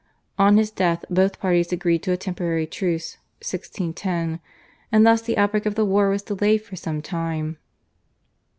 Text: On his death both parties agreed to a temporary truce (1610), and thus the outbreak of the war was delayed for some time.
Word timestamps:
On 0.39 0.57
his 0.57 0.71
death 0.71 1.05
both 1.11 1.39
parties 1.39 1.71
agreed 1.71 2.01
to 2.01 2.11
a 2.11 2.17
temporary 2.17 2.65
truce 2.65 3.17
(1610), 3.39 4.39
and 4.91 5.05
thus 5.05 5.21
the 5.21 5.37
outbreak 5.37 5.67
of 5.67 5.75
the 5.75 5.85
war 5.85 6.09
was 6.09 6.23
delayed 6.23 6.63
for 6.63 6.75
some 6.75 7.03
time. 7.03 7.59